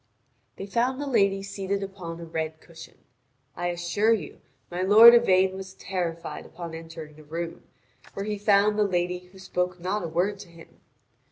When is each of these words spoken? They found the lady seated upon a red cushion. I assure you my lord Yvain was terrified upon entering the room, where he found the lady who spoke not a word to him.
They 0.55 0.65
found 0.65 0.99
the 0.99 1.05
lady 1.05 1.43
seated 1.43 1.83
upon 1.83 2.19
a 2.19 2.25
red 2.25 2.59
cushion. 2.59 2.97
I 3.55 3.67
assure 3.67 4.11
you 4.13 4.41
my 4.71 4.81
lord 4.81 5.13
Yvain 5.13 5.55
was 5.55 5.75
terrified 5.75 6.43
upon 6.43 6.73
entering 6.73 7.15
the 7.17 7.23
room, 7.23 7.65
where 8.15 8.25
he 8.25 8.39
found 8.39 8.79
the 8.79 8.83
lady 8.83 9.27
who 9.31 9.37
spoke 9.37 9.79
not 9.79 10.01
a 10.01 10.07
word 10.07 10.39
to 10.39 10.49
him. 10.49 10.79